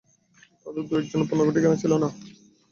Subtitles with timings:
[0.61, 2.09] তাতে দু একজনের পূর্ণাঙ্গ ঠিকানা ছিল না।